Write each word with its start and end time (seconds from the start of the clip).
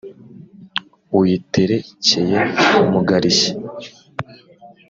uyiterekeye 1.17 2.37
mugarishya 2.91 3.51